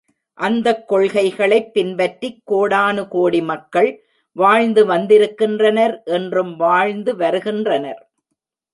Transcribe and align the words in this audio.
அந்தக் 0.37 0.87
கொள்கைகளைப் 0.87 1.73
பின்பற்றிக், 1.73 2.39
கோடானு 2.51 3.07
கோடி 3.07 3.41
மக்கள் 3.41 3.91
வாழ்ந்து 4.35 4.85
வந்திருக்கின்றனர் 4.85 6.01
இன்றும் 6.05 6.55
வாழ்ந்து 6.57 7.15
வருகின்றனர். 7.15 8.01